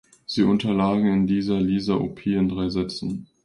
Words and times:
Sie 0.25 0.41
unterlag 0.41 0.97
in 1.01 1.27
dieser 1.27 1.61
Lisa 1.61 1.93
Opie 1.93 2.33
in 2.33 2.49
drei 2.49 2.69
Sätzen. 2.69 3.27